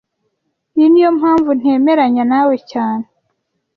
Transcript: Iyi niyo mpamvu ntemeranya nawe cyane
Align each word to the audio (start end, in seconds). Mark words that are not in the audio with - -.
Iyi 0.75 0.87
niyo 0.91 1.09
mpamvu 1.19 1.49
ntemeranya 1.59 2.23
nawe 2.31 2.55
cyane 2.71 3.05